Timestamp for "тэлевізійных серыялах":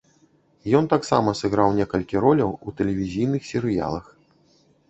2.81-4.05